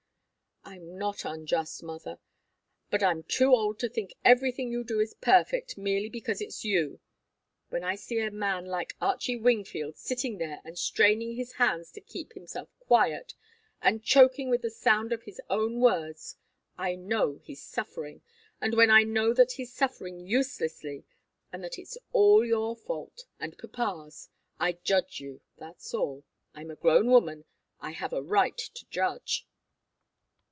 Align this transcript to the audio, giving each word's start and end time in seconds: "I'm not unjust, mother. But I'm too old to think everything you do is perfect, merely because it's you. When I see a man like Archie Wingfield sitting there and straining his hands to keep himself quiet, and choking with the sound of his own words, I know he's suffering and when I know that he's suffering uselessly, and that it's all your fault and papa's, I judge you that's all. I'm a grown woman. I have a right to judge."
"I'm 0.63 0.97
not 0.97 1.25
unjust, 1.25 1.81
mother. 1.83 2.17
But 2.91 3.01
I'm 3.03 3.23
too 3.23 3.51
old 3.51 3.77
to 3.79 3.89
think 3.89 4.13
everything 4.23 4.71
you 4.71 4.83
do 4.85 4.99
is 5.01 5.15
perfect, 5.15 5.75
merely 5.77 6.07
because 6.07 6.39
it's 6.39 6.63
you. 6.63 7.01
When 7.69 7.83
I 7.83 7.95
see 7.95 8.19
a 8.19 8.31
man 8.31 8.67
like 8.67 8.95
Archie 9.01 9.35
Wingfield 9.35 9.97
sitting 9.97 10.37
there 10.37 10.61
and 10.63 10.77
straining 10.79 11.35
his 11.35 11.53
hands 11.53 11.91
to 11.91 11.99
keep 11.99 12.33
himself 12.33 12.69
quiet, 12.79 13.33
and 13.81 14.03
choking 14.03 14.49
with 14.49 14.61
the 14.61 14.69
sound 14.69 15.11
of 15.11 15.23
his 15.23 15.41
own 15.49 15.81
words, 15.81 16.37
I 16.77 16.95
know 16.95 17.39
he's 17.41 17.61
suffering 17.63 18.21
and 18.61 18.75
when 18.75 18.89
I 18.91 19.03
know 19.03 19.33
that 19.33 19.53
he's 19.53 19.73
suffering 19.73 20.19
uselessly, 20.21 21.03
and 21.51 21.61
that 21.65 21.77
it's 21.79 21.97
all 22.13 22.45
your 22.45 22.75
fault 22.77 23.25
and 23.41 23.57
papa's, 23.57 24.29
I 24.59 24.73
judge 24.73 25.19
you 25.19 25.41
that's 25.57 25.93
all. 25.93 26.23
I'm 26.53 26.71
a 26.71 26.75
grown 26.77 27.07
woman. 27.07 27.43
I 27.81 27.91
have 27.91 28.13
a 28.13 28.21
right 28.21 28.55
to 28.57 28.85
judge." 28.89 29.45